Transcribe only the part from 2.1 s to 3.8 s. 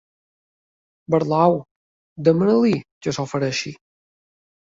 demana-li que s'ofereixi.